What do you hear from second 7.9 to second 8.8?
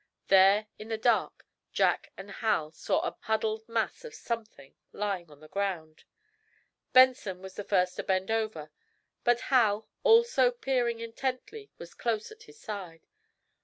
to bend over,